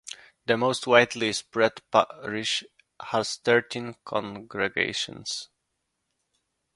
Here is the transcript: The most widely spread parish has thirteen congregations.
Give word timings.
The 0.47 0.57
most 0.57 0.87
widely 0.87 1.31
spread 1.31 1.73
parish 1.91 2.63
has 3.11 3.35
thirteen 3.35 3.97
congregations. 4.03 5.49